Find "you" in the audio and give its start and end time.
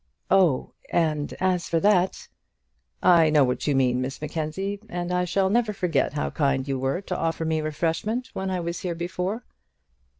3.67-3.75, 6.67-6.79